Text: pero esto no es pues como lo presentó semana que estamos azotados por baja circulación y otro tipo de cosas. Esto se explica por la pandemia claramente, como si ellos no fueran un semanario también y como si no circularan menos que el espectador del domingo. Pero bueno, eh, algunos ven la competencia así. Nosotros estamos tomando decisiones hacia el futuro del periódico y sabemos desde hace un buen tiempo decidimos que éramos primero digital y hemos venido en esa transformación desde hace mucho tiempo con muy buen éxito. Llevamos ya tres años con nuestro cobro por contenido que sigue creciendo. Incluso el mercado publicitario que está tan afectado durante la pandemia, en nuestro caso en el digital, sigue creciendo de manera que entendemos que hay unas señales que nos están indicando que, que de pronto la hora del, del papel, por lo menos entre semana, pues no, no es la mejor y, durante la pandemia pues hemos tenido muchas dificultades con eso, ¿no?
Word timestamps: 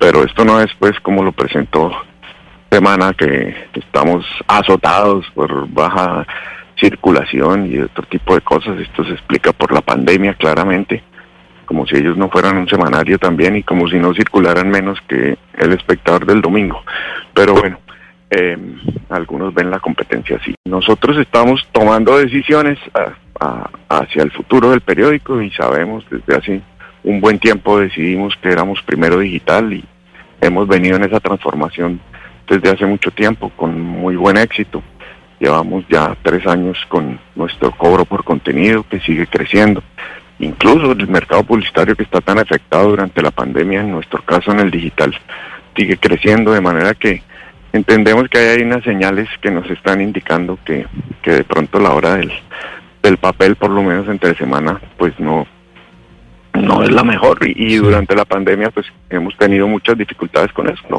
pero 0.00 0.24
esto 0.24 0.46
no 0.46 0.58
es 0.60 0.70
pues 0.78 0.98
como 1.00 1.22
lo 1.22 1.30
presentó 1.30 1.92
semana 2.70 3.12
que 3.12 3.54
estamos 3.74 4.24
azotados 4.48 5.26
por 5.34 5.68
baja 5.68 6.26
circulación 6.78 7.70
y 7.70 7.78
otro 7.80 8.06
tipo 8.08 8.34
de 8.34 8.40
cosas. 8.40 8.80
Esto 8.80 9.04
se 9.04 9.12
explica 9.12 9.52
por 9.52 9.72
la 9.72 9.82
pandemia 9.82 10.32
claramente, 10.34 11.02
como 11.66 11.86
si 11.86 11.96
ellos 11.96 12.16
no 12.16 12.30
fueran 12.30 12.56
un 12.56 12.66
semanario 12.66 13.18
también 13.18 13.56
y 13.56 13.62
como 13.62 13.88
si 13.88 13.98
no 13.98 14.14
circularan 14.14 14.70
menos 14.70 14.98
que 15.06 15.36
el 15.58 15.72
espectador 15.72 16.24
del 16.24 16.40
domingo. 16.40 16.82
Pero 17.34 17.52
bueno, 17.52 17.78
eh, 18.30 18.56
algunos 19.10 19.52
ven 19.52 19.70
la 19.70 19.80
competencia 19.80 20.38
así. 20.40 20.54
Nosotros 20.64 21.18
estamos 21.18 21.68
tomando 21.72 22.16
decisiones 22.16 22.78
hacia 23.88 24.22
el 24.22 24.30
futuro 24.30 24.70
del 24.70 24.80
periódico 24.80 25.42
y 25.42 25.50
sabemos 25.50 26.04
desde 26.10 26.36
hace 26.36 26.62
un 27.02 27.20
buen 27.20 27.38
tiempo 27.38 27.78
decidimos 27.78 28.34
que 28.42 28.50
éramos 28.50 28.82
primero 28.82 29.18
digital 29.18 29.72
y 29.72 29.84
hemos 30.40 30.68
venido 30.68 30.96
en 30.96 31.04
esa 31.04 31.20
transformación 31.20 32.00
desde 32.48 32.70
hace 32.70 32.86
mucho 32.86 33.10
tiempo 33.10 33.50
con 33.56 33.80
muy 33.80 34.16
buen 34.16 34.36
éxito. 34.36 34.82
Llevamos 35.38 35.84
ya 35.88 36.16
tres 36.22 36.46
años 36.46 36.76
con 36.88 37.18
nuestro 37.34 37.70
cobro 37.72 38.04
por 38.04 38.24
contenido 38.24 38.84
que 38.88 39.00
sigue 39.00 39.26
creciendo. 39.26 39.82
Incluso 40.38 40.92
el 40.92 41.08
mercado 41.08 41.44
publicitario 41.44 41.96
que 41.96 42.02
está 42.02 42.20
tan 42.20 42.38
afectado 42.38 42.90
durante 42.90 43.22
la 43.22 43.30
pandemia, 43.30 43.80
en 43.80 43.92
nuestro 43.92 44.22
caso 44.22 44.52
en 44.52 44.60
el 44.60 44.70
digital, 44.70 45.14
sigue 45.76 45.96
creciendo 45.96 46.52
de 46.52 46.60
manera 46.60 46.94
que 46.94 47.22
entendemos 47.72 48.28
que 48.28 48.38
hay 48.38 48.62
unas 48.62 48.82
señales 48.84 49.28
que 49.40 49.50
nos 49.50 49.70
están 49.70 50.00
indicando 50.00 50.58
que, 50.64 50.86
que 51.22 51.30
de 51.30 51.44
pronto 51.44 51.78
la 51.78 51.92
hora 51.92 52.16
del, 52.16 52.32
del 53.02 53.16
papel, 53.16 53.56
por 53.56 53.70
lo 53.70 53.82
menos 53.82 54.08
entre 54.08 54.34
semana, 54.34 54.80
pues 54.98 55.18
no, 55.18 55.46
no 56.80 56.86
es 56.86 56.92
la 56.92 57.04
mejor 57.04 57.38
y, 57.46 57.76
durante 57.76 58.14
la 58.16 58.24
pandemia 58.24 58.70
pues 58.70 58.86
hemos 59.10 59.36
tenido 59.36 59.68
muchas 59.68 59.98
dificultades 59.98 60.52
con 60.52 60.68
eso, 60.68 60.82
¿no? 60.88 60.98